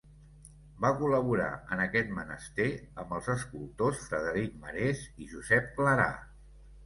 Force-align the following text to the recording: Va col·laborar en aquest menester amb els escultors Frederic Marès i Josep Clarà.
Va 0.83 0.89
col·laborar 1.01 1.49
en 1.75 1.81
aquest 1.83 2.09
menester 2.19 2.65
amb 3.03 3.13
els 3.17 3.29
escultors 3.35 4.01
Frederic 4.07 4.55
Marès 4.63 5.03
i 5.25 5.29
Josep 5.35 5.69
Clarà. 5.77 6.09